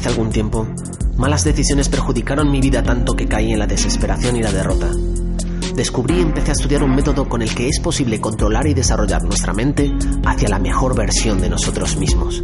Hace 0.00 0.08
algún 0.08 0.30
tiempo, 0.30 0.66
malas 1.18 1.44
decisiones 1.44 1.90
perjudicaron 1.90 2.50
mi 2.50 2.58
vida 2.58 2.82
tanto 2.82 3.12
que 3.12 3.26
caí 3.26 3.52
en 3.52 3.58
la 3.58 3.66
desesperación 3.66 4.34
y 4.34 4.42
la 4.42 4.50
derrota. 4.50 4.90
Descubrí 5.76 6.16
y 6.16 6.22
empecé 6.22 6.52
a 6.52 6.54
estudiar 6.54 6.82
un 6.82 6.94
método 6.94 7.28
con 7.28 7.42
el 7.42 7.54
que 7.54 7.68
es 7.68 7.80
posible 7.80 8.18
controlar 8.18 8.66
y 8.66 8.72
desarrollar 8.72 9.22
nuestra 9.24 9.52
mente 9.52 9.92
hacia 10.24 10.48
la 10.48 10.58
mejor 10.58 10.96
versión 10.96 11.38
de 11.38 11.50
nosotros 11.50 11.98
mismos. 11.98 12.42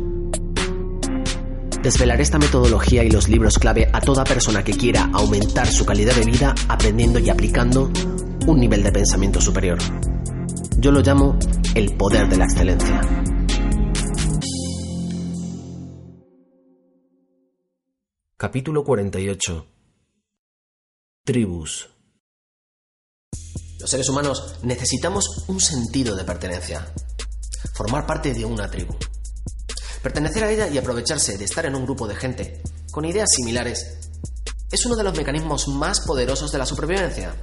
Desvelaré 1.82 2.24
esta 2.24 2.38
metodología 2.38 3.02
y 3.02 3.10
los 3.10 3.26
libros 3.26 3.58
clave 3.58 3.88
a 3.90 4.02
toda 4.02 4.24
persona 4.24 4.62
que 4.62 4.74
quiera 4.74 5.08
aumentar 5.14 5.66
su 5.66 5.86
calidad 5.86 6.14
de 6.14 6.26
vida 6.26 6.54
aprendiendo 6.68 7.20
y 7.20 7.30
aplicando 7.30 7.90
un 8.46 8.60
nivel 8.60 8.82
de 8.82 8.92
pensamiento 8.92 9.40
superior. 9.40 9.78
Yo 10.76 10.92
lo 10.92 11.00
llamo 11.00 11.38
el 11.74 11.96
poder 11.96 12.28
de 12.28 12.36
la 12.36 12.44
excelencia. 12.44 13.00
Capítulo 18.38 18.84
48 18.84 19.66
Tribus 21.24 21.88
Los 23.80 23.88
seres 23.88 24.10
humanos 24.10 24.56
necesitamos 24.62 25.46
un 25.48 25.58
sentido 25.58 26.14
de 26.14 26.22
pertenencia, 26.22 26.92
formar 27.72 28.06
parte 28.06 28.34
de 28.34 28.44
una 28.44 28.70
tribu. 28.70 28.94
Pertenecer 30.02 30.44
a 30.44 30.50
ella 30.50 30.68
y 30.68 30.76
aprovecharse 30.76 31.38
de 31.38 31.46
estar 31.46 31.64
en 31.64 31.76
un 31.76 31.86
grupo 31.86 32.06
de 32.06 32.14
gente 32.14 32.60
con 32.90 33.06
ideas 33.06 33.30
similares 33.34 34.00
es 34.70 34.84
uno 34.84 34.96
de 34.96 35.04
los 35.04 35.16
mecanismos 35.16 35.68
más 35.68 36.00
poderosos 36.00 36.52
de 36.52 36.58
la 36.58 36.66
supervivencia. 36.66 37.34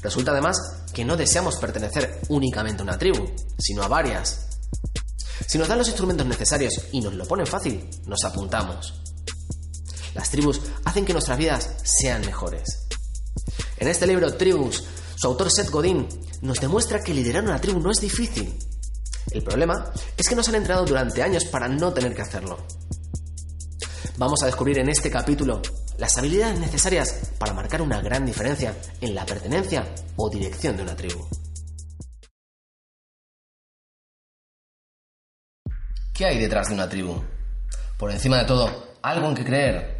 Resulta 0.00 0.30
además 0.30 0.56
que 0.94 1.04
no 1.04 1.18
deseamos 1.18 1.56
pertenecer 1.56 2.22
únicamente 2.30 2.80
a 2.80 2.84
una 2.84 2.96
tribu, 2.96 3.30
sino 3.58 3.82
a 3.82 3.88
varias. 3.88 4.48
Si 5.46 5.58
nos 5.58 5.68
dan 5.68 5.76
los 5.76 5.88
instrumentos 5.88 6.26
necesarios 6.26 6.72
y 6.92 7.02
nos 7.02 7.12
lo 7.12 7.26
ponen 7.26 7.46
fácil, 7.46 7.86
nos 8.06 8.24
apuntamos. 8.24 9.05
Las 10.16 10.30
tribus 10.30 10.62
hacen 10.86 11.04
que 11.04 11.12
nuestras 11.12 11.36
vidas 11.36 11.76
sean 11.84 12.22
mejores. 12.22 12.88
En 13.76 13.86
este 13.86 14.06
libro, 14.06 14.34
Tribus, 14.34 14.82
su 15.14 15.26
autor 15.26 15.52
Seth 15.52 15.68
Godin 15.68 16.08
nos 16.40 16.58
demuestra 16.58 17.02
que 17.02 17.12
liderar 17.12 17.44
una 17.44 17.60
tribu 17.60 17.80
no 17.80 17.90
es 17.90 17.98
difícil. 18.00 18.58
El 19.30 19.42
problema 19.42 19.92
es 20.16 20.26
que 20.26 20.34
nos 20.34 20.48
han 20.48 20.54
entrenado 20.54 20.86
durante 20.86 21.22
años 21.22 21.44
para 21.44 21.68
no 21.68 21.92
tener 21.92 22.14
que 22.14 22.22
hacerlo. 22.22 22.56
Vamos 24.16 24.42
a 24.42 24.46
descubrir 24.46 24.78
en 24.78 24.88
este 24.88 25.10
capítulo 25.10 25.60
las 25.98 26.16
habilidades 26.16 26.58
necesarias 26.60 27.32
para 27.38 27.52
marcar 27.52 27.82
una 27.82 28.00
gran 28.00 28.24
diferencia 28.24 28.74
en 29.02 29.14
la 29.14 29.26
pertenencia 29.26 29.84
o 30.16 30.30
dirección 30.30 30.78
de 30.78 30.82
una 30.82 30.96
tribu. 30.96 31.26
¿Qué 36.14 36.24
hay 36.24 36.38
detrás 36.38 36.68
de 36.68 36.74
una 36.74 36.88
tribu? 36.88 37.22
Por 37.98 38.10
encima 38.10 38.38
de 38.38 38.46
todo, 38.46 38.94
algo 39.02 39.28
en 39.28 39.34
que 39.34 39.44
creer, 39.44 39.95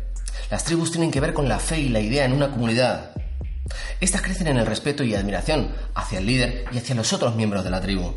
las 0.51 0.65
tribus 0.65 0.91
tienen 0.93 1.11
que 1.11 1.21
ver 1.21 1.33
con 1.33 1.49
la 1.49 1.59
fe 1.59 1.81
y 1.81 1.89
la 1.89 2.01
idea 2.01 2.25
en 2.25 2.33
una 2.33 2.51
comunidad. 2.51 3.11
Estas 4.01 4.23
crecen 4.23 4.47
en 4.49 4.59
el 4.59 4.67
respeto 4.67 5.03
y 5.03 5.15
admiración 5.15 5.75
hacia 5.95 6.19
el 6.19 6.27
líder 6.27 6.65
y 6.71 6.79
hacia 6.79 6.95
los 6.95 7.13
otros 7.13 7.35
miembros 7.35 7.65
de 7.65 7.71
la 7.71 7.81
tribu. 7.81 8.15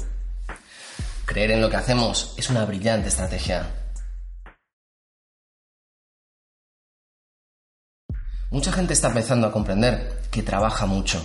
Creer 1.25 1.51
en 1.51 1.61
lo 1.61 1.69
que 1.69 1.77
hacemos 1.77 2.33
es 2.37 2.49
una 2.49 2.65
brillante 2.65 3.09
estrategia. 3.09 3.67
Mucha 8.51 8.71
gente 8.71 8.93
está 8.93 9.09
empezando 9.09 9.47
a 9.47 9.51
comprender 9.51 10.21
que 10.31 10.41
trabaja 10.41 10.87
mucho 10.87 11.23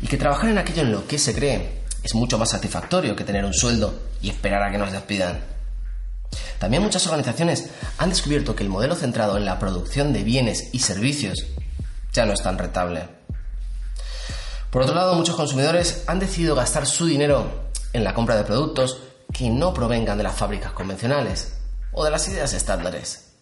y 0.00 0.06
que 0.06 0.16
trabajar 0.16 0.50
en 0.50 0.58
aquello 0.58 0.82
en 0.82 0.92
lo 0.92 1.06
que 1.06 1.18
se 1.18 1.34
cree 1.34 1.82
es 2.02 2.14
mucho 2.14 2.38
más 2.38 2.50
satisfactorio 2.50 3.16
que 3.16 3.24
tener 3.24 3.44
un 3.44 3.54
sueldo 3.54 4.00
y 4.20 4.30
esperar 4.30 4.62
a 4.62 4.70
que 4.70 4.78
nos 4.78 4.92
despidan. 4.92 5.51
También 6.58 6.82
muchas 6.82 7.06
organizaciones 7.06 7.70
han 7.98 8.10
descubierto 8.10 8.54
que 8.54 8.62
el 8.62 8.68
modelo 8.68 8.94
centrado 8.94 9.36
en 9.36 9.44
la 9.44 9.58
producción 9.58 10.12
de 10.12 10.22
bienes 10.22 10.68
y 10.72 10.78
servicios 10.80 11.44
ya 12.12 12.26
no 12.26 12.32
es 12.32 12.42
tan 12.42 12.58
rentable. 12.58 13.08
Por 14.70 14.82
otro 14.82 14.94
lado, 14.94 15.14
muchos 15.14 15.36
consumidores 15.36 16.04
han 16.06 16.18
decidido 16.18 16.54
gastar 16.54 16.86
su 16.86 17.06
dinero 17.06 17.70
en 17.92 18.04
la 18.04 18.14
compra 18.14 18.36
de 18.36 18.44
productos 18.44 18.98
que 19.32 19.50
no 19.50 19.74
provengan 19.74 20.16
de 20.16 20.24
las 20.24 20.36
fábricas 20.36 20.72
convencionales 20.72 21.54
o 21.92 22.04
de 22.04 22.10
las 22.10 22.26
ideas 22.28 22.52
estándares. 22.52 23.32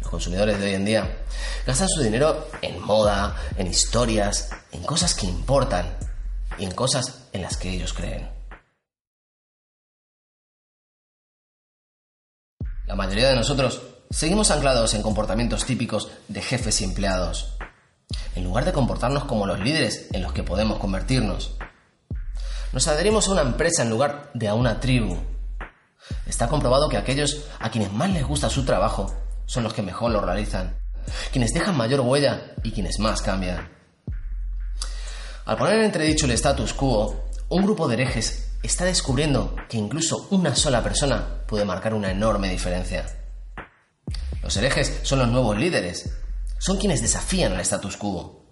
Los 0.00 0.10
consumidores 0.10 0.58
de 0.60 0.66
hoy 0.66 0.74
en 0.74 0.84
día 0.84 1.24
gastan 1.66 1.88
su 1.88 2.00
dinero 2.00 2.48
en 2.62 2.80
moda, 2.80 3.34
en 3.56 3.66
historias, 3.66 4.50
en 4.72 4.82
cosas 4.84 5.14
que 5.14 5.26
importan 5.26 5.96
y 6.58 6.64
en 6.64 6.70
cosas 6.72 7.22
en 7.32 7.42
las 7.42 7.56
que 7.56 7.70
ellos 7.70 7.92
creen. 7.92 8.35
La 12.86 12.94
mayoría 12.94 13.30
de 13.30 13.34
nosotros 13.34 13.82
seguimos 14.10 14.52
anclados 14.52 14.94
en 14.94 15.02
comportamientos 15.02 15.64
típicos 15.64 16.08
de 16.28 16.40
jefes 16.40 16.80
y 16.80 16.84
empleados, 16.84 17.56
en 18.36 18.44
lugar 18.44 18.64
de 18.64 18.72
comportarnos 18.72 19.24
como 19.24 19.44
los 19.44 19.58
líderes 19.58 20.06
en 20.12 20.22
los 20.22 20.32
que 20.32 20.44
podemos 20.44 20.78
convertirnos. 20.78 21.56
Nos 22.72 22.86
adherimos 22.86 23.26
a 23.26 23.32
una 23.32 23.42
empresa 23.42 23.82
en 23.82 23.90
lugar 23.90 24.30
de 24.34 24.46
a 24.46 24.54
una 24.54 24.78
tribu. 24.78 25.16
Está 26.26 26.46
comprobado 26.46 26.88
que 26.88 26.96
aquellos 26.96 27.46
a 27.58 27.70
quienes 27.70 27.92
más 27.92 28.10
les 28.10 28.24
gusta 28.24 28.48
su 28.48 28.64
trabajo 28.64 29.12
son 29.46 29.64
los 29.64 29.74
que 29.74 29.82
mejor 29.82 30.12
lo 30.12 30.20
realizan, 30.20 30.78
quienes 31.32 31.52
dejan 31.52 31.76
mayor 31.76 32.00
huella 32.00 32.54
y 32.62 32.70
quienes 32.70 33.00
más 33.00 33.20
cambian. 33.20 33.68
Al 35.44 35.56
poner 35.56 35.80
en 35.80 35.86
entredicho 35.86 36.26
el 36.26 36.32
status 36.32 36.72
quo, 36.72 37.30
un 37.48 37.62
grupo 37.64 37.88
de 37.88 37.94
herejes 37.94 38.45
está 38.66 38.84
descubriendo 38.84 39.56
que 39.68 39.76
incluso 39.76 40.28
una 40.30 40.54
sola 40.54 40.82
persona 40.82 41.42
puede 41.46 41.64
marcar 41.64 41.94
una 41.94 42.10
enorme 42.10 42.48
diferencia. 42.48 43.06
Los 44.42 44.56
herejes 44.56 45.00
son 45.02 45.18
los 45.20 45.28
nuevos 45.28 45.56
líderes, 45.58 46.10
son 46.58 46.78
quienes 46.78 47.02
desafían 47.02 47.52
al 47.52 47.60
status 47.60 47.96
quo, 47.96 48.46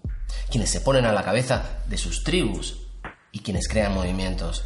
quienes 0.49 0.69
se 0.69 0.81
ponen 0.81 1.05
a 1.05 1.13
la 1.13 1.23
cabeza 1.23 1.79
de 1.87 1.97
sus 1.97 2.23
tribus 2.23 2.87
y 3.31 3.39
quienes 3.39 3.67
crean 3.67 3.93
movimientos. 3.93 4.65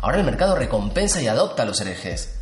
Ahora 0.00 0.18
el 0.18 0.24
mercado 0.24 0.56
recompensa 0.56 1.22
y 1.22 1.28
adopta 1.28 1.62
a 1.62 1.66
los 1.66 1.80
herejes. 1.80 2.38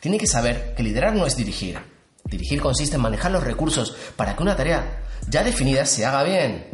Tiene 0.00 0.18
que 0.18 0.26
saber 0.26 0.74
que 0.74 0.82
liderar 0.82 1.14
no 1.14 1.26
es 1.26 1.36
dirigir. 1.36 1.78
Dirigir 2.24 2.60
consiste 2.60 2.96
en 2.96 3.02
manejar 3.02 3.30
los 3.30 3.44
recursos 3.44 3.96
para 4.16 4.36
que 4.36 4.42
una 4.42 4.56
tarea 4.56 5.04
ya 5.28 5.42
definida 5.42 5.86
se 5.86 6.04
haga 6.04 6.22
bien. 6.24 6.66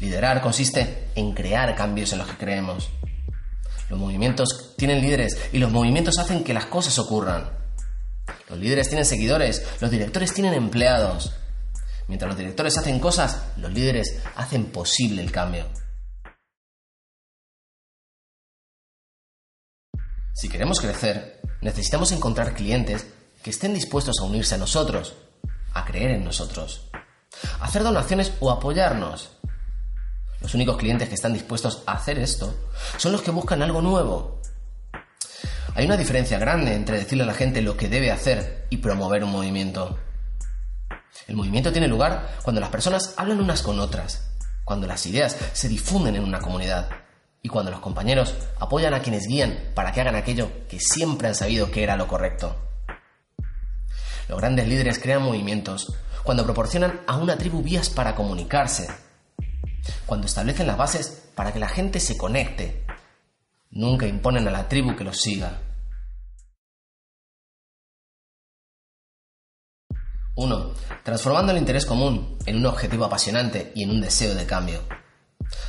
Liderar 0.00 0.40
consiste 0.40 1.08
en 1.14 1.32
crear 1.32 1.74
cambios 1.76 2.12
en 2.12 2.18
los 2.18 2.28
que 2.28 2.36
creemos. 2.36 2.90
Los 3.92 4.00
movimientos 4.00 4.74
tienen 4.78 5.02
líderes 5.02 5.36
y 5.52 5.58
los 5.58 5.70
movimientos 5.70 6.16
hacen 6.16 6.42
que 6.44 6.54
las 6.54 6.64
cosas 6.64 6.98
ocurran. 6.98 7.50
Los 8.48 8.58
líderes 8.58 8.88
tienen 8.88 9.04
seguidores, 9.04 9.62
los 9.82 9.90
directores 9.90 10.32
tienen 10.32 10.54
empleados. 10.54 11.34
Mientras 12.08 12.30
los 12.30 12.38
directores 12.38 12.78
hacen 12.78 12.98
cosas, 12.98 13.42
los 13.58 13.70
líderes 13.70 14.18
hacen 14.34 14.72
posible 14.72 15.20
el 15.20 15.30
cambio. 15.30 15.66
Si 20.32 20.48
queremos 20.48 20.80
crecer, 20.80 21.42
necesitamos 21.60 22.12
encontrar 22.12 22.54
clientes 22.54 23.04
que 23.42 23.50
estén 23.50 23.74
dispuestos 23.74 24.16
a 24.22 24.24
unirse 24.24 24.54
a 24.54 24.58
nosotros, 24.58 25.16
a 25.74 25.84
creer 25.84 26.12
en 26.12 26.24
nosotros, 26.24 26.88
a 27.60 27.66
hacer 27.66 27.82
donaciones 27.82 28.32
o 28.40 28.50
apoyarnos. 28.50 29.36
Los 30.42 30.54
únicos 30.54 30.76
clientes 30.76 31.08
que 31.08 31.14
están 31.14 31.32
dispuestos 31.32 31.82
a 31.86 31.92
hacer 31.92 32.18
esto 32.18 32.54
son 32.96 33.12
los 33.12 33.22
que 33.22 33.30
buscan 33.30 33.62
algo 33.62 33.80
nuevo. 33.80 34.40
Hay 35.74 35.86
una 35.86 35.96
diferencia 35.96 36.38
grande 36.38 36.74
entre 36.74 36.98
decirle 36.98 37.24
a 37.24 37.26
la 37.26 37.34
gente 37.34 37.62
lo 37.62 37.76
que 37.76 37.88
debe 37.88 38.10
hacer 38.10 38.66
y 38.68 38.78
promover 38.78 39.24
un 39.24 39.30
movimiento. 39.30 39.98
El 41.28 41.36
movimiento 41.36 41.72
tiene 41.72 41.88
lugar 41.88 42.36
cuando 42.42 42.60
las 42.60 42.70
personas 42.70 43.14
hablan 43.16 43.40
unas 43.40 43.62
con 43.62 43.78
otras, 43.78 44.28
cuando 44.64 44.86
las 44.86 45.06
ideas 45.06 45.36
se 45.52 45.68
difunden 45.68 46.16
en 46.16 46.24
una 46.24 46.40
comunidad 46.40 46.90
y 47.40 47.48
cuando 47.48 47.70
los 47.70 47.80
compañeros 47.80 48.34
apoyan 48.58 48.94
a 48.94 49.00
quienes 49.00 49.26
guían 49.26 49.70
para 49.74 49.92
que 49.92 50.00
hagan 50.00 50.16
aquello 50.16 50.50
que 50.68 50.80
siempre 50.80 51.28
han 51.28 51.34
sabido 51.34 51.70
que 51.70 51.82
era 51.84 51.96
lo 51.96 52.08
correcto. 52.08 52.56
Los 54.28 54.40
grandes 54.40 54.66
líderes 54.66 54.98
crean 54.98 55.22
movimientos 55.22 55.94
cuando 56.22 56.44
proporcionan 56.44 57.00
a 57.06 57.16
una 57.16 57.38
tribu 57.38 57.62
vías 57.62 57.90
para 57.90 58.14
comunicarse, 58.14 58.88
cuando 60.06 60.26
establecen 60.26 60.66
las 60.66 60.76
bases 60.76 61.30
para 61.34 61.52
que 61.52 61.58
la 61.58 61.68
gente 61.68 62.00
se 62.00 62.16
conecte. 62.16 62.84
Nunca 63.70 64.06
imponen 64.06 64.46
a 64.48 64.50
la 64.50 64.68
tribu 64.68 64.94
que 64.96 65.04
los 65.04 65.20
siga. 65.20 65.60
1. 70.34 70.74
Transformando 71.02 71.52
el 71.52 71.58
interés 71.58 71.84
común 71.84 72.38
en 72.46 72.56
un 72.56 72.66
objetivo 72.66 73.04
apasionante 73.04 73.72
y 73.74 73.84
en 73.84 73.90
un 73.90 74.00
deseo 74.00 74.34
de 74.34 74.46
cambio. 74.46 74.80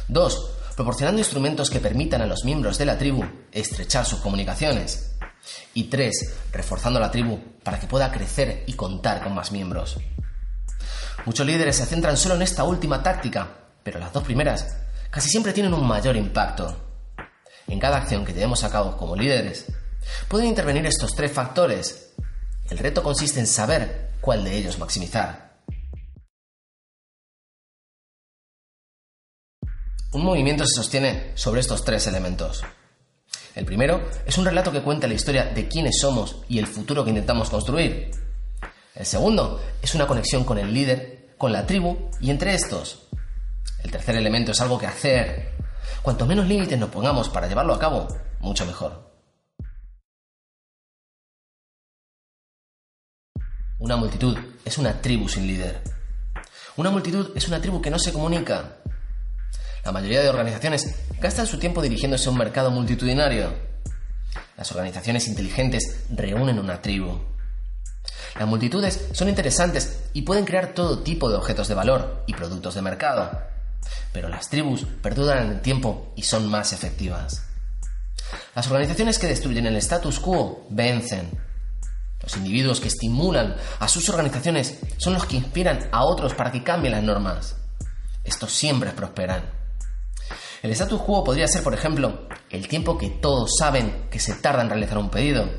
2. 0.08 0.52
Proporcionando 0.76 1.20
instrumentos 1.20 1.70
que 1.70 1.80
permitan 1.80 2.22
a 2.22 2.28
los 2.28 2.46
miembros 2.46 2.78
de 2.78 2.86
la 2.86 2.98
tribu 2.98 3.24
estrechar 3.52 4.06
sus 4.06 4.20
comunicaciones. 4.20 5.16
Y 5.74 5.86
3. 5.86 6.36
Reforzando 6.52 7.00
la 7.00 7.12
tribu 7.12 7.40
para 7.64 7.80
que 7.80 7.88
pueda 7.88 8.12
crecer 8.12 8.64
y 8.66 8.74
contar 8.74 9.22
con 9.22 9.36
más 9.36 9.52
miembros. 9.52 9.98
Muchos 11.26 11.46
líderes 11.46 11.76
se 11.76 11.86
centran 11.86 12.18
solo 12.18 12.36
en 12.36 12.42
esta 12.42 12.64
última 12.64 13.04
táctica 13.04 13.63
pero 13.84 14.00
las 14.00 14.14
dos 14.14 14.24
primeras 14.24 14.78
casi 15.10 15.30
siempre 15.30 15.54
tienen 15.54 15.74
un 15.74 15.88
mayor 15.88 16.16
impacto. 16.16 16.76
En 17.68 17.80
cada 17.80 17.98
acción 17.98 18.26
que 18.26 18.34
llevemos 18.34 18.64
a 18.64 18.70
cabo 18.70 18.98
como 18.98 19.16
líderes, 19.16 19.66
pueden 20.28 20.48
intervenir 20.48 20.86
estos 20.86 21.14
tres 21.16 21.32
factores. 21.32 22.14
El 22.70 22.78
reto 22.78 23.04
consiste 23.04 23.40
en 23.40 23.48
saber 23.48 24.12
cuál 24.22 24.44
de 24.44 24.58
ellos 24.58 24.80
maximizar. 24.80 25.54
Un 30.14 30.24
movimiento 30.24 30.64
se 30.66 30.76
sostiene 30.76 31.32
sobre 31.36 31.62
estos 31.62 31.84
tres 31.84 32.06
elementos. 32.08 32.64
El 33.56 33.66
primero 33.66 34.10
es 34.26 34.38
un 34.38 34.46
relato 34.46 34.72
que 34.72 34.82
cuenta 34.82 35.08
la 35.08 35.14
historia 35.14 35.46
de 35.46 35.68
quiénes 35.68 36.00
somos 36.00 36.44
y 36.48 36.60
el 36.60 36.68
futuro 36.68 37.04
que 37.04 37.10
intentamos 37.10 37.50
construir. 37.50 38.12
El 38.96 39.06
segundo 39.06 39.60
es 39.82 39.96
una 39.96 40.06
conexión 40.06 40.44
con 40.44 40.58
el 40.58 40.74
líder, 40.74 41.34
con 41.38 41.52
la 41.52 41.66
tribu 41.66 42.10
y 42.20 42.30
entre 42.30 42.54
estos. 42.54 43.08
El 43.84 43.92
tercer 43.92 44.16
elemento 44.16 44.52
es 44.52 44.62
algo 44.62 44.80
que 44.80 44.88
hacer. 44.88 45.54
Cuanto 46.02 46.26
menos 46.26 46.48
límites 46.48 46.78
nos 46.78 46.90
pongamos 46.90 47.30
para 47.30 47.48
llevarlo 47.48 47.74
a 47.74 47.80
cabo, 47.80 48.08
mucho 48.40 48.66
mejor. 48.66 49.12
Una 53.80 53.98
multitud 53.98 54.38
es 54.64 54.78
una 54.78 55.02
tribu 55.02 55.28
sin 55.28 55.46
líder. 55.46 55.82
Una 56.78 56.90
multitud 56.90 57.32
es 57.36 57.48
una 57.48 57.60
tribu 57.60 57.82
que 57.82 57.90
no 57.90 58.00
se 58.00 58.14
comunica. 58.14 58.78
La 59.84 59.92
mayoría 59.92 60.22
de 60.22 60.30
organizaciones 60.30 60.96
gastan 61.20 61.46
su 61.46 61.60
tiempo 61.60 61.82
dirigiéndose 61.82 62.30
a 62.30 62.32
un 62.32 62.38
mercado 62.38 62.72
multitudinario. 62.72 63.54
Las 64.58 64.72
organizaciones 64.72 65.28
inteligentes 65.28 66.06
reúnen 66.10 66.60
una 66.60 66.82
tribu. 66.82 67.20
Las 68.40 68.48
multitudes 68.48 69.10
son 69.12 69.30
interesantes 69.30 70.06
y 70.14 70.22
pueden 70.22 70.46
crear 70.46 70.74
todo 70.74 71.00
tipo 71.00 71.30
de 71.30 71.36
objetos 71.36 71.68
de 71.68 71.76
valor 71.76 72.24
y 72.26 72.34
productos 72.34 72.76
de 72.76 72.82
mercado. 72.82 73.53
Pero 74.12 74.30
las 74.30 74.50
tribus 74.50 74.86
perduran 75.02 75.46
en 75.46 75.52
el 75.54 75.62
tiempo 75.62 76.14
y 76.16 76.24
son 76.24 76.50
más 76.50 76.74
efectivas. 76.74 77.44
Las 78.56 78.68
organizaciones 78.68 79.20
que 79.20 79.28
destruyen 79.28 79.66
el 79.66 79.76
status 79.78 80.20
quo 80.20 80.66
vencen. 80.70 81.32
Los 82.22 82.38
individuos 82.38 82.80
que 82.80 82.88
estimulan 82.88 83.56
a 83.80 83.88
sus 83.88 84.08
organizaciones 84.10 84.80
son 84.98 85.14
los 85.14 85.26
que 85.26 85.36
inspiran 85.36 85.90
a 85.92 86.06
otros 86.06 86.34
para 86.34 86.52
que 86.52 86.64
cambien 86.64 86.94
las 86.94 87.04
normas. 87.04 87.56
Estos 88.24 88.54
siempre 88.54 88.92
prosperan. 88.92 89.44
El 90.62 90.72
status 90.72 91.02
quo 91.02 91.24
podría 91.24 91.48
ser, 91.48 91.62
por 91.62 91.74
ejemplo, 91.74 92.28
el 92.50 92.68
tiempo 92.70 92.98
que 92.98 93.10
todos 93.10 93.52
saben 93.60 94.08
que 94.10 94.20
se 94.20 94.36
tarda 94.36 94.62
en 94.62 94.70
realizar 94.70 94.98
un 94.98 95.10
pedido, 95.10 95.50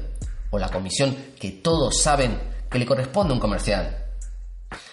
o 0.50 0.58
la 0.58 0.70
comisión 0.70 1.14
que 1.38 1.50
todos 1.50 2.00
saben 2.00 2.40
que 2.70 2.78
le 2.78 2.86
corresponde 2.86 3.32
a 3.32 3.34
un 3.34 3.40
comercial. 3.40 4.06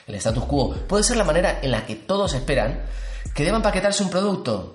El 0.06 0.16
status 0.16 0.44
quo 0.44 0.75
puede 0.88 1.06
ser 1.06 1.16
la 1.16 1.24
manera 1.24 1.60
en 1.62 1.72
la 1.72 1.86
que 1.86 1.95
todos 1.95 2.34
esperan 2.34 2.81
que 3.33 3.44
deban 3.44 3.62
paquetarse 3.62 4.04
un 4.04 4.10
producto, 4.10 4.74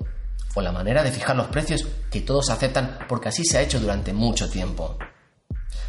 o 0.55 0.63
la 0.63 0.73
manera 0.73 1.03
de 1.03 1.13
fijar 1.13 1.37
los 1.37 1.49
precios 1.49 1.87
que 2.11 2.23
todos 2.23 2.49
aceptan 2.51 2.99
porque 3.09 3.29
así 3.29 3.45
se 3.45 3.59
ha 3.59 3.63
hecho 3.63 3.79
durante 3.79 4.13
mucho 4.13 4.49
tiempo. 4.49 4.99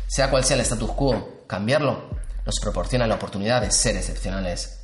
Sea 0.07 0.29
cual 0.29 0.43
sea 0.43 0.55
el 0.55 0.61
status 0.61 0.91
quo, 0.91 1.43
cambiarlo 1.47 2.17
nos 2.47 2.59
proporciona 2.61 3.05
la 3.05 3.15
oportunidad 3.15 3.61
de 3.61 3.71
ser 3.71 3.97
excepcionales. 3.97 4.79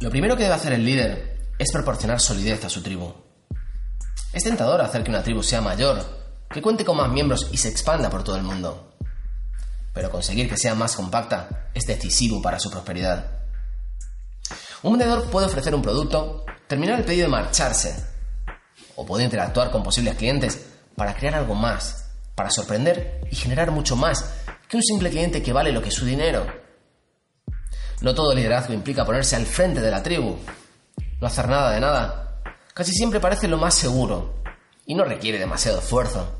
Lo 0.00 0.10
primero 0.10 0.36
que 0.36 0.44
debe 0.44 0.54
hacer 0.54 0.72
el 0.72 0.84
líder 0.84 1.50
es 1.58 1.70
proporcionar 1.70 2.20
solidez 2.20 2.64
a 2.64 2.70
su 2.70 2.82
tribu. 2.82 3.12
Es 4.32 4.44
tentador 4.44 4.80
hacer 4.80 5.02
que 5.02 5.10
una 5.10 5.22
tribu 5.22 5.42
sea 5.42 5.60
mayor, 5.60 6.02
que 6.48 6.62
cuente 6.62 6.84
con 6.84 6.96
más 6.96 7.10
miembros 7.10 7.48
y 7.52 7.58
se 7.58 7.68
expanda 7.68 8.08
por 8.08 8.24
todo 8.24 8.36
el 8.36 8.42
mundo. 8.42 8.94
Pero 9.98 10.12
conseguir 10.12 10.48
que 10.48 10.56
sea 10.56 10.76
más 10.76 10.94
compacta 10.94 11.70
es 11.74 11.84
decisivo 11.84 12.40
para 12.40 12.60
su 12.60 12.70
prosperidad. 12.70 13.40
Un 14.84 14.92
vendedor 14.92 15.28
puede 15.28 15.48
ofrecer 15.48 15.74
un 15.74 15.82
producto, 15.82 16.46
terminar 16.68 17.00
el 17.00 17.04
pedido 17.04 17.26
y 17.26 17.30
marcharse. 17.32 17.96
O 18.94 19.04
puede 19.04 19.24
interactuar 19.24 19.72
con 19.72 19.82
posibles 19.82 20.14
clientes 20.14 20.66
para 20.94 21.16
crear 21.16 21.34
algo 21.34 21.56
más, 21.56 22.12
para 22.36 22.48
sorprender 22.48 23.22
y 23.28 23.34
generar 23.34 23.72
mucho 23.72 23.96
más 23.96 24.24
que 24.68 24.76
un 24.76 24.84
simple 24.84 25.10
cliente 25.10 25.42
que 25.42 25.52
vale 25.52 25.72
lo 25.72 25.82
que 25.82 25.88
es 25.88 25.96
su 25.96 26.04
dinero. 26.04 26.46
No 28.00 28.14
todo 28.14 28.36
liderazgo 28.36 28.74
implica 28.74 29.04
ponerse 29.04 29.34
al 29.34 29.46
frente 29.46 29.80
de 29.80 29.90
la 29.90 30.00
tribu. 30.00 30.36
No 31.20 31.26
hacer 31.26 31.48
nada 31.48 31.72
de 31.72 31.80
nada. 31.80 32.40
Casi 32.72 32.92
siempre 32.92 33.18
parece 33.18 33.48
lo 33.48 33.56
más 33.56 33.74
seguro 33.74 34.44
y 34.86 34.94
no 34.94 35.02
requiere 35.02 35.40
demasiado 35.40 35.80
esfuerzo. 35.80 36.37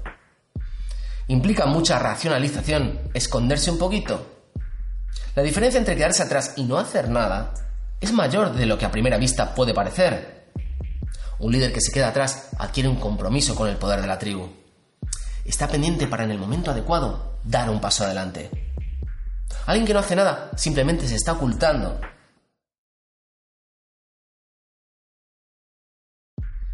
Implica 1.29 1.67
mucha 1.67 1.99
racionalización, 1.99 3.11
esconderse 3.13 3.71
un 3.71 3.79
poquito. 3.79 4.27
La 5.35 5.43
diferencia 5.43 5.79
entre 5.79 5.95
quedarse 5.95 6.23
atrás 6.23 6.55
y 6.57 6.65
no 6.65 6.79
hacer 6.79 7.11
nada 7.11 7.53
es 8.01 8.13
mayor 8.13 8.55
de 8.55 8.65
lo 8.65 8.79
que 8.79 8.87
a 8.87 8.91
primera 8.91 9.19
vista 9.19 9.55
puede 9.55 9.75
parecer. 9.75 10.51
Un 11.39 11.53
líder 11.53 11.73
que 11.73 11.83
se 11.83 11.93
queda 11.93 12.09
atrás 12.09 12.49
adquiere 12.59 12.89
un 12.89 12.97
compromiso 12.97 13.55
con 13.55 13.69
el 13.69 13.77
poder 13.77 14.01
de 14.01 14.07
la 14.07 14.19
tribu. 14.19 14.49
Está 15.45 15.69
pendiente 15.69 16.07
para 16.07 16.25
en 16.25 16.31
el 16.31 16.39
momento 16.39 16.71
adecuado 16.71 17.39
dar 17.45 17.69
un 17.69 17.81
paso 17.81 18.05
adelante. 18.05 18.51
Alguien 19.67 19.87
que 19.87 19.93
no 19.93 20.01
hace 20.01 20.17
nada 20.17 20.51
simplemente 20.57 21.07
se 21.07 21.17
está 21.17 21.33
ocultando. 21.33 22.01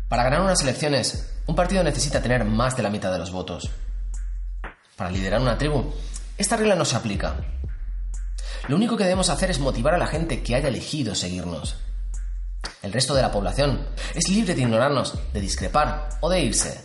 Para 0.08 0.22
ganar 0.22 0.42
unas 0.42 0.62
elecciones, 0.62 1.40
un 1.46 1.56
partido 1.56 1.82
necesita 1.82 2.22
tener 2.22 2.44
más 2.44 2.76
de 2.76 2.84
la 2.84 2.90
mitad 2.90 3.10
de 3.10 3.18
los 3.18 3.32
votos. 3.32 3.68
Para 4.96 5.10
liderar 5.10 5.40
una 5.40 5.58
tribu, 5.58 5.92
esta 6.38 6.56
regla 6.56 6.76
no 6.76 6.84
se 6.84 6.94
aplica. 6.94 7.34
Lo 8.68 8.76
único 8.76 8.96
que 8.96 9.02
debemos 9.04 9.28
hacer 9.28 9.50
es 9.50 9.58
motivar 9.58 9.94
a 9.94 9.98
la 9.98 10.06
gente 10.06 10.42
que 10.42 10.54
haya 10.54 10.68
elegido 10.68 11.14
seguirnos. 11.14 11.76
El 12.80 12.92
resto 12.92 13.12
de 13.14 13.22
la 13.22 13.32
población 13.32 13.86
es 14.14 14.28
libre 14.28 14.54
de 14.54 14.62
ignorarnos, 14.62 15.18
de 15.32 15.40
discrepar 15.40 16.10
o 16.20 16.30
de 16.30 16.40
irse. 16.40 16.80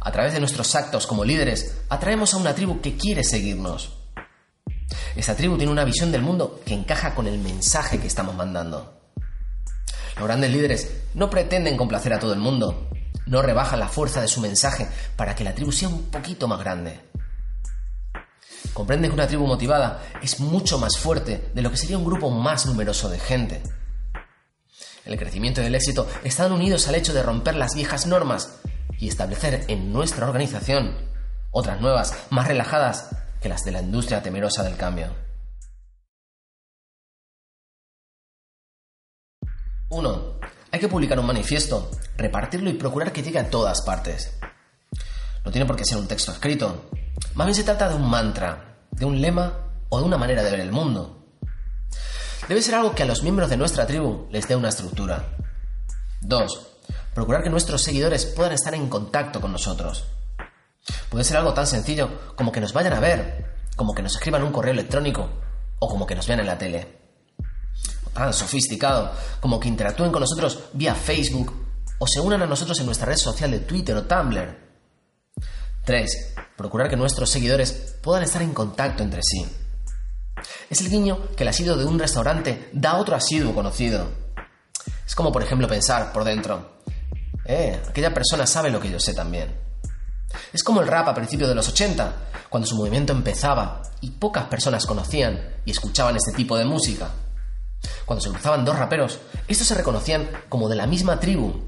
A 0.00 0.10
través 0.10 0.32
de 0.32 0.40
nuestros 0.40 0.74
actos 0.74 1.06
como 1.06 1.24
líderes, 1.24 1.82
atraemos 1.88 2.34
a 2.34 2.38
una 2.38 2.54
tribu 2.54 2.80
que 2.80 2.96
quiere 2.96 3.22
seguirnos. 3.22 3.92
Esta 5.14 5.36
tribu 5.36 5.56
tiene 5.56 5.72
una 5.72 5.84
visión 5.84 6.10
del 6.10 6.22
mundo 6.22 6.60
que 6.64 6.74
encaja 6.74 7.14
con 7.14 7.26
el 7.28 7.38
mensaje 7.38 8.00
que 8.00 8.08
estamos 8.08 8.34
mandando. 8.34 9.00
Los 10.16 10.26
grandes 10.26 10.50
líderes 10.50 10.90
no 11.14 11.30
pretenden 11.30 11.76
complacer 11.76 12.12
a 12.12 12.18
todo 12.18 12.32
el 12.32 12.40
mundo, 12.40 12.88
no 13.26 13.42
rebajan 13.42 13.80
la 13.80 13.88
fuerza 13.88 14.20
de 14.20 14.28
su 14.28 14.40
mensaje 14.40 14.88
para 15.16 15.34
que 15.34 15.44
la 15.44 15.54
tribu 15.54 15.72
sea 15.72 15.88
un 15.88 16.10
poquito 16.10 16.48
más 16.48 16.58
grande. 16.60 17.00
Comprenden 18.72 19.10
que 19.10 19.14
una 19.14 19.26
tribu 19.26 19.46
motivada 19.46 20.02
es 20.22 20.40
mucho 20.40 20.78
más 20.78 20.98
fuerte 20.98 21.50
de 21.54 21.62
lo 21.62 21.70
que 21.70 21.76
sería 21.76 21.98
un 21.98 22.04
grupo 22.04 22.30
más 22.30 22.66
numeroso 22.66 23.08
de 23.08 23.18
gente. 23.18 23.62
El 25.04 25.18
crecimiento 25.18 25.62
y 25.62 25.66
el 25.66 25.74
éxito 25.74 26.08
están 26.24 26.52
unidos 26.52 26.86
al 26.88 26.94
hecho 26.94 27.12
de 27.12 27.22
romper 27.22 27.56
las 27.56 27.74
viejas 27.74 28.06
normas 28.06 28.60
y 28.98 29.08
establecer 29.08 29.64
en 29.68 29.92
nuestra 29.92 30.26
organización 30.26 31.10
otras 31.50 31.80
nuevas, 31.80 32.14
más 32.30 32.46
relajadas, 32.46 33.10
que 33.40 33.48
las 33.48 33.64
de 33.64 33.72
la 33.72 33.80
industria 33.80 34.22
temerosa 34.22 34.62
del 34.62 34.76
cambio. 34.76 35.08
1. 39.88 40.39
Hay 40.72 40.78
que 40.78 40.88
publicar 40.88 41.18
un 41.18 41.26
manifiesto, 41.26 41.90
repartirlo 42.16 42.70
y 42.70 42.74
procurar 42.74 43.12
que 43.12 43.22
llegue 43.22 43.38
a 43.38 43.50
todas 43.50 43.82
partes. 43.82 44.38
No 45.44 45.50
tiene 45.50 45.66
por 45.66 45.76
qué 45.76 45.84
ser 45.84 45.98
un 45.98 46.06
texto 46.06 46.30
escrito. 46.32 46.90
Más 47.34 47.46
bien 47.46 47.54
se 47.54 47.64
trata 47.64 47.88
de 47.88 47.96
un 47.96 48.08
mantra, 48.08 48.78
de 48.90 49.04
un 49.04 49.20
lema 49.20 49.72
o 49.88 49.98
de 49.98 50.04
una 50.04 50.16
manera 50.18 50.42
de 50.42 50.50
ver 50.50 50.60
el 50.60 50.70
mundo. 50.70 51.26
Debe 52.48 52.62
ser 52.62 52.76
algo 52.76 52.94
que 52.94 53.02
a 53.02 53.06
los 53.06 53.22
miembros 53.22 53.50
de 53.50 53.56
nuestra 53.56 53.86
tribu 53.86 54.28
les 54.30 54.46
dé 54.46 54.54
una 54.54 54.68
estructura. 54.68 55.36
2. 56.20 56.66
Procurar 57.14 57.42
que 57.42 57.50
nuestros 57.50 57.82
seguidores 57.82 58.26
puedan 58.26 58.52
estar 58.52 58.74
en 58.74 58.88
contacto 58.88 59.40
con 59.40 59.52
nosotros. 59.52 60.04
Puede 61.08 61.24
ser 61.24 61.36
algo 61.36 61.52
tan 61.52 61.66
sencillo 61.66 62.34
como 62.36 62.52
que 62.52 62.60
nos 62.60 62.72
vayan 62.72 62.92
a 62.92 63.00
ver, 63.00 63.54
como 63.74 63.94
que 63.94 64.02
nos 64.02 64.14
escriban 64.14 64.42
un 64.42 64.52
correo 64.52 64.72
electrónico 64.72 65.28
o 65.80 65.88
como 65.88 66.06
que 66.06 66.14
nos 66.14 66.26
vean 66.28 66.40
en 66.40 66.46
la 66.46 66.58
tele. 66.58 66.99
Tan 68.12 68.32
sofisticado 68.32 69.12
como 69.40 69.60
que 69.60 69.68
interactúen 69.68 70.10
con 70.10 70.20
nosotros 70.20 70.64
vía 70.72 70.94
Facebook 70.94 71.52
o 71.98 72.06
se 72.06 72.20
unan 72.20 72.42
a 72.42 72.46
nosotros 72.46 72.78
en 72.80 72.86
nuestra 72.86 73.06
red 73.06 73.16
social 73.16 73.50
de 73.50 73.60
Twitter 73.60 73.96
o 73.96 74.04
Tumblr. 74.04 74.58
3. 75.84 76.34
Procurar 76.56 76.88
que 76.88 76.96
nuestros 76.96 77.30
seguidores 77.30 77.96
puedan 78.02 78.22
estar 78.22 78.42
en 78.42 78.52
contacto 78.52 79.02
entre 79.02 79.20
sí. 79.22 79.46
Es 80.68 80.80
el 80.80 80.90
guiño 80.90 81.30
que 81.36 81.44
el 81.44 81.48
asiduo 81.48 81.76
de 81.76 81.84
un 81.84 81.98
restaurante 81.98 82.70
da 82.72 82.92
a 82.92 82.98
otro 82.98 83.16
asiduo 83.16 83.54
conocido. 83.54 84.08
Es 85.06 85.14
como, 85.14 85.32
por 85.32 85.42
ejemplo, 85.42 85.68
pensar 85.68 86.12
por 86.12 86.24
dentro, 86.24 86.80
eh, 87.44 87.80
aquella 87.88 88.14
persona 88.14 88.46
sabe 88.46 88.70
lo 88.70 88.80
que 88.80 88.90
yo 88.90 89.00
sé 89.00 89.12
también. 89.12 89.54
Es 90.52 90.62
como 90.62 90.80
el 90.80 90.86
rap 90.86 91.08
a 91.08 91.14
principios 91.14 91.48
de 91.48 91.54
los 91.54 91.68
80, 91.68 92.14
cuando 92.48 92.66
su 92.66 92.76
movimiento 92.76 93.12
empezaba 93.12 93.82
y 94.00 94.10
pocas 94.10 94.44
personas 94.46 94.86
conocían 94.86 95.56
y 95.64 95.72
escuchaban 95.72 96.16
este 96.16 96.32
tipo 96.32 96.56
de 96.56 96.64
música. 96.64 97.10
Cuando 98.04 98.22
se 98.22 98.30
cruzaban 98.30 98.64
dos 98.64 98.78
raperos, 98.78 99.20
estos 99.48 99.66
se 99.66 99.74
reconocían 99.74 100.28
como 100.48 100.68
de 100.68 100.76
la 100.76 100.86
misma 100.86 101.20
tribu. 101.20 101.62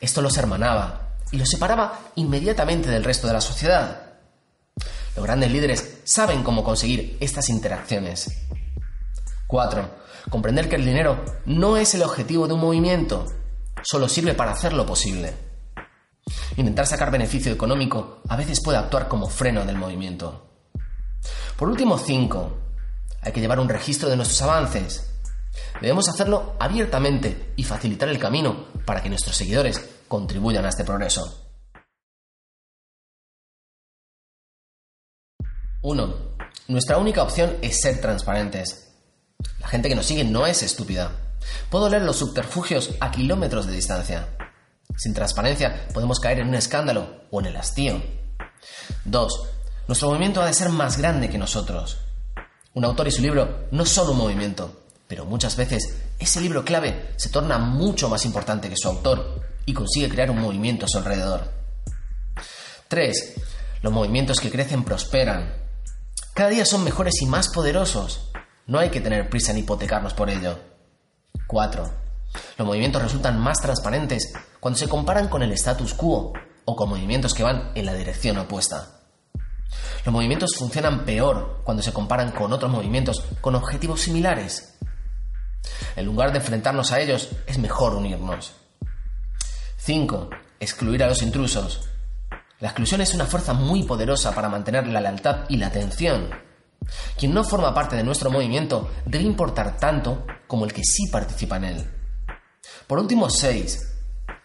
Esto 0.00 0.22
los 0.22 0.36
hermanaba 0.36 1.16
y 1.32 1.38
los 1.38 1.48
separaba 1.48 2.00
inmediatamente 2.14 2.90
del 2.90 3.04
resto 3.04 3.26
de 3.26 3.32
la 3.32 3.40
sociedad. 3.40 4.02
Los 5.16 5.24
grandes 5.24 5.50
líderes 5.50 6.00
saben 6.04 6.42
cómo 6.42 6.62
conseguir 6.62 7.16
estas 7.20 7.48
interacciones. 7.48 8.30
4. 9.46 9.90
Comprender 10.30 10.68
que 10.68 10.76
el 10.76 10.84
dinero 10.84 11.24
no 11.46 11.76
es 11.76 11.94
el 11.94 12.02
objetivo 12.02 12.46
de 12.46 12.54
un 12.54 12.60
movimiento, 12.60 13.26
solo 13.82 14.08
sirve 14.08 14.34
para 14.34 14.52
hacerlo 14.52 14.84
posible. 14.84 15.32
Intentar 16.56 16.86
sacar 16.86 17.10
beneficio 17.10 17.52
económico 17.52 18.20
a 18.28 18.36
veces 18.36 18.60
puede 18.60 18.78
actuar 18.78 19.08
como 19.08 19.28
freno 19.28 19.64
del 19.64 19.76
movimiento. 19.76 20.46
Por 21.56 21.68
último, 21.68 21.98
5. 21.98 22.58
Hay 23.22 23.32
que 23.32 23.40
llevar 23.40 23.60
un 23.60 23.68
registro 23.68 24.08
de 24.08 24.16
nuestros 24.16 24.42
avances. 24.42 25.15
Debemos 25.80 26.08
hacerlo 26.08 26.56
abiertamente 26.58 27.52
y 27.56 27.64
facilitar 27.64 28.08
el 28.08 28.18
camino 28.18 28.66
para 28.84 29.02
que 29.02 29.08
nuestros 29.08 29.36
seguidores 29.36 29.80
contribuyan 30.08 30.64
a 30.64 30.70
este 30.70 30.84
progreso. 30.84 31.46
1. 35.82 36.14
Nuestra 36.68 36.98
única 36.98 37.22
opción 37.22 37.58
es 37.62 37.80
ser 37.80 38.00
transparentes. 38.00 38.92
La 39.60 39.68
gente 39.68 39.88
que 39.88 39.94
nos 39.94 40.06
sigue 40.06 40.24
no 40.24 40.46
es 40.46 40.62
estúpida. 40.62 41.12
Puedo 41.70 41.88
leer 41.88 42.02
los 42.02 42.16
subterfugios 42.16 42.90
a 43.00 43.10
kilómetros 43.10 43.66
de 43.66 43.72
distancia. 43.72 44.28
Sin 44.96 45.14
transparencia 45.14 45.86
podemos 45.92 46.18
caer 46.18 46.40
en 46.40 46.48
un 46.48 46.54
escándalo 46.54 47.22
o 47.30 47.40
en 47.40 47.46
el 47.46 47.56
hastío. 47.56 48.02
2. 49.04 49.48
Nuestro 49.86 50.08
movimiento 50.08 50.40
ha 50.42 50.46
de 50.46 50.54
ser 50.54 50.70
más 50.70 50.98
grande 50.98 51.28
que 51.28 51.38
nosotros. 51.38 51.98
Un 52.74 52.84
autor 52.84 53.08
y 53.08 53.12
su 53.12 53.22
libro 53.22 53.68
no 53.70 53.86
son 53.86 54.10
un 54.10 54.18
movimiento, 54.18 54.85
pero 55.08 55.24
muchas 55.24 55.56
veces 55.56 55.96
ese 56.18 56.40
libro 56.40 56.64
clave 56.64 57.10
se 57.16 57.28
torna 57.28 57.58
mucho 57.58 58.08
más 58.08 58.24
importante 58.24 58.68
que 58.68 58.76
su 58.76 58.88
autor 58.88 59.42
y 59.64 59.74
consigue 59.74 60.08
crear 60.08 60.30
un 60.30 60.40
movimiento 60.40 60.86
a 60.86 60.88
su 60.88 60.98
alrededor. 60.98 61.52
3. 62.88 63.34
Los 63.82 63.92
movimientos 63.92 64.40
que 64.40 64.50
crecen 64.50 64.84
prosperan. 64.84 65.54
Cada 66.34 66.50
día 66.50 66.64
son 66.64 66.84
mejores 66.84 67.20
y 67.20 67.26
más 67.26 67.48
poderosos. 67.48 68.30
No 68.66 68.78
hay 68.78 68.90
que 68.90 69.00
tener 69.00 69.28
prisa 69.28 69.52
en 69.52 69.58
hipotecarnos 69.58 70.14
por 70.14 70.30
ello. 70.30 70.58
4. 71.46 71.90
Los 72.58 72.66
movimientos 72.66 73.02
resultan 73.02 73.38
más 73.38 73.60
transparentes 73.60 74.32
cuando 74.60 74.78
se 74.78 74.88
comparan 74.88 75.28
con 75.28 75.42
el 75.42 75.52
status 75.52 75.94
quo 75.94 76.32
o 76.64 76.76
con 76.76 76.88
movimientos 76.88 77.34
que 77.34 77.42
van 77.42 77.72
en 77.74 77.86
la 77.86 77.94
dirección 77.94 78.38
opuesta. 78.38 78.96
Los 80.04 80.12
movimientos 80.12 80.54
funcionan 80.56 81.04
peor 81.04 81.62
cuando 81.64 81.82
se 81.82 81.92
comparan 81.92 82.32
con 82.32 82.52
otros 82.52 82.70
movimientos 82.70 83.24
con 83.40 83.54
objetivos 83.54 84.00
similares. 84.00 84.75
En 85.96 86.04
lugar 86.04 86.32
de 86.32 86.38
enfrentarnos 86.38 86.92
a 86.92 87.00
ellos, 87.00 87.30
es 87.46 87.58
mejor 87.58 87.94
unirnos. 87.94 88.52
5. 89.76 90.30
Excluir 90.60 91.04
a 91.04 91.08
los 91.08 91.22
intrusos. 91.22 91.88
La 92.60 92.68
exclusión 92.68 93.00
es 93.00 93.12
una 93.14 93.26
fuerza 93.26 93.52
muy 93.52 93.82
poderosa 93.82 94.34
para 94.34 94.48
mantener 94.48 94.86
la 94.86 95.00
lealtad 95.00 95.44
y 95.48 95.56
la 95.58 95.66
atención. 95.66 96.30
Quien 97.18 97.34
no 97.34 97.44
forma 97.44 97.74
parte 97.74 97.96
de 97.96 98.04
nuestro 98.04 98.30
movimiento 98.30 98.90
debe 99.04 99.24
importar 99.24 99.76
tanto 99.76 100.26
como 100.46 100.64
el 100.64 100.72
que 100.72 100.82
sí 100.82 101.08
participa 101.10 101.56
en 101.56 101.64
él. 101.64 101.90
Por 102.86 102.98
último, 102.98 103.28
6. 103.28 103.94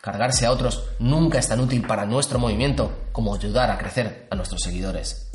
Cargarse 0.01 0.45
a 0.45 0.51
otros 0.51 0.83
nunca 0.99 1.39
es 1.39 1.47
tan 1.47 1.59
útil 1.59 1.85
para 1.85 2.05
nuestro 2.05 2.39
movimiento 2.39 3.07
como 3.11 3.35
ayudar 3.35 3.69
a 3.69 3.77
crecer 3.77 4.27
a 4.29 4.35
nuestros 4.35 4.61
seguidores. 4.61 5.30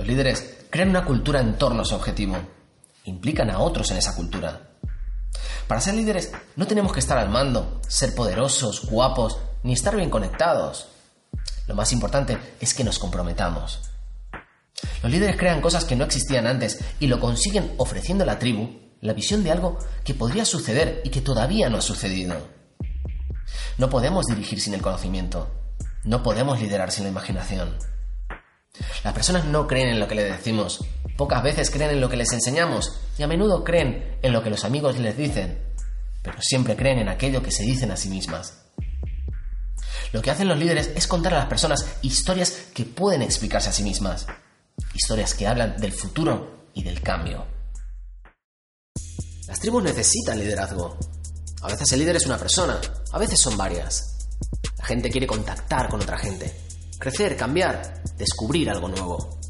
Los 0.00 0.08
líderes 0.08 0.64
crean 0.70 0.88
una 0.88 1.04
cultura 1.04 1.40
en 1.40 1.58
torno 1.58 1.82
a 1.82 1.84
su 1.84 1.94
objetivo. 1.94 2.38
Implican 3.04 3.50
a 3.50 3.58
otros 3.58 3.90
en 3.90 3.98
esa 3.98 4.16
cultura. 4.16 4.70
Para 5.68 5.82
ser 5.82 5.92
líderes 5.92 6.32
no 6.56 6.66
tenemos 6.66 6.94
que 6.94 7.00
estar 7.00 7.18
al 7.18 7.28
mando, 7.28 7.82
ser 7.86 8.14
poderosos, 8.14 8.86
guapos, 8.86 9.36
ni 9.62 9.74
estar 9.74 9.94
bien 9.94 10.08
conectados. 10.08 10.88
Lo 11.66 11.74
más 11.74 11.92
importante 11.92 12.38
es 12.62 12.72
que 12.72 12.82
nos 12.82 12.98
comprometamos. 12.98 13.90
Los 15.02 15.12
líderes 15.12 15.36
crean 15.36 15.60
cosas 15.60 15.84
que 15.84 15.96
no 15.96 16.06
existían 16.06 16.46
antes 16.46 16.82
y 16.98 17.06
lo 17.06 17.20
consiguen 17.20 17.74
ofreciendo 17.76 18.24
a 18.24 18.26
la 18.26 18.38
tribu 18.38 18.70
la 19.02 19.12
visión 19.12 19.44
de 19.44 19.52
algo 19.52 19.78
que 20.02 20.14
podría 20.14 20.46
suceder 20.46 21.02
y 21.04 21.10
que 21.10 21.20
todavía 21.20 21.68
no 21.68 21.76
ha 21.76 21.82
sucedido. 21.82 22.38
No 23.76 23.90
podemos 23.90 24.24
dirigir 24.24 24.62
sin 24.62 24.72
el 24.72 24.80
conocimiento. 24.80 25.50
No 26.04 26.22
podemos 26.22 26.58
liderar 26.58 26.90
sin 26.90 27.04
la 27.04 27.10
imaginación. 27.10 27.76
Las 29.04 29.14
personas 29.14 29.44
no 29.44 29.66
creen 29.66 29.88
en 29.88 30.00
lo 30.00 30.08
que 30.08 30.14
les 30.14 30.30
decimos, 30.30 30.84
pocas 31.16 31.42
veces 31.42 31.70
creen 31.70 31.90
en 31.90 32.00
lo 32.00 32.08
que 32.08 32.16
les 32.16 32.32
enseñamos 32.32 33.00
y 33.18 33.22
a 33.22 33.26
menudo 33.26 33.64
creen 33.64 34.18
en 34.22 34.32
lo 34.32 34.42
que 34.42 34.50
los 34.50 34.64
amigos 34.64 34.98
les 34.98 35.16
dicen, 35.16 35.58
pero 36.22 36.38
siempre 36.40 36.76
creen 36.76 36.98
en 36.98 37.08
aquello 37.08 37.42
que 37.42 37.50
se 37.50 37.62
dicen 37.62 37.90
a 37.90 37.96
sí 37.96 38.08
mismas. 38.08 38.54
Lo 40.12 40.22
que 40.22 40.30
hacen 40.30 40.48
los 40.48 40.58
líderes 40.58 40.90
es 40.94 41.06
contar 41.06 41.34
a 41.34 41.38
las 41.38 41.46
personas 41.46 41.86
historias 42.02 42.50
que 42.74 42.84
pueden 42.84 43.22
explicarse 43.22 43.70
a 43.70 43.72
sí 43.72 43.82
mismas, 43.82 44.26
historias 44.94 45.34
que 45.34 45.46
hablan 45.46 45.76
del 45.76 45.92
futuro 45.92 46.66
y 46.74 46.82
del 46.82 47.00
cambio. 47.00 47.46
Las 49.46 49.60
tribus 49.60 49.82
necesitan 49.82 50.38
liderazgo. 50.38 50.96
A 51.62 51.68
veces 51.68 51.92
el 51.92 52.00
líder 52.00 52.16
es 52.16 52.26
una 52.26 52.38
persona, 52.38 52.80
a 53.12 53.18
veces 53.18 53.38
son 53.38 53.56
varias. 53.56 54.28
La 54.78 54.84
gente 54.84 55.10
quiere 55.10 55.26
contactar 55.26 55.88
con 55.88 56.00
otra 56.00 56.16
gente, 56.16 56.54
crecer, 57.00 57.34
cambiar, 57.34 58.02
descubrir 58.18 58.70
algo 58.70 58.86
nuevo. 58.86 59.40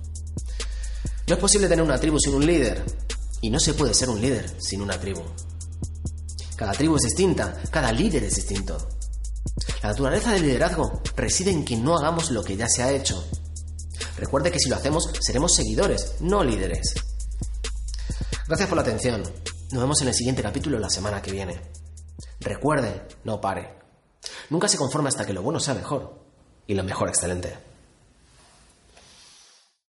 No 1.27 1.35
es 1.35 1.41
posible 1.41 1.69
tener 1.69 1.85
una 1.85 1.99
tribu 1.99 2.19
sin 2.19 2.35
un 2.35 2.47
líder, 2.47 2.83
y 3.41 3.51
no 3.51 3.59
se 3.59 3.75
puede 3.75 3.93
ser 3.93 4.09
un 4.09 4.21
líder 4.21 4.49
sin 4.61 4.81
una 4.81 4.99
tribu. 4.99 5.23
Cada 6.57 6.73
tribu 6.73 6.97
es 6.97 7.03
distinta, 7.03 7.61
cada 7.71 7.91
líder 7.91 8.23
es 8.23 8.37
distinto. 8.37 8.79
La 9.83 9.91
naturaleza 9.91 10.33
del 10.33 10.43
liderazgo 10.43 11.03
reside 11.17 11.51
en 11.51 11.65
que 11.65 11.77
no 11.77 11.97
hagamos 11.97 12.31
lo 12.31 12.45
que 12.45 12.57
ya 12.57 12.69
se 12.69 12.85
ha 12.85 12.93
hecho. 12.93 13.27
Recuerde 14.17 14.53
que 14.53 14.61
si 14.61 14.69
lo 14.69 14.77
hacemos 14.77 15.11
seremos 15.21 15.55
seguidores, 15.55 16.17
no 16.21 16.45
líderes. 16.45 16.95
Gracias 18.47 18.69
por 18.69 18.77
la 18.77 18.83
atención. 18.83 19.23
Nos 19.73 19.83
vemos 19.83 20.01
en 20.03 20.09
el 20.09 20.15
siguiente 20.15 20.43
capítulo 20.43 20.79
la 20.79 20.91
semana 20.91 21.21
que 21.21 21.33
viene. 21.33 21.61
Recuerde, 22.39 23.09
no 23.25 23.41
pare. 23.41 23.75
Nunca 24.51 24.69
se 24.69 24.77
conforme 24.77 25.09
hasta 25.09 25.27
que 25.27 25.33
lo 25.33 25.43
bueno 25.43 25.59
sea 25.59 25.75
mejor 25.75 26.20
y 26.71 26.75
lo 26.75 26.85
mejor 26.85 27.09
excelente. 27.09 27.70